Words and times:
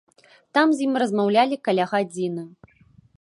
Там 0.57 0.71
з 0.79 0.83
ім 0.87 0.93
размаўлялі 1.03 1.59
каля 1.67 1.85
гадзіны. 1.93 2.43